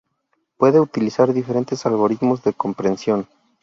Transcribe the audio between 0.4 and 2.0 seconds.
Puede utilizar diferentes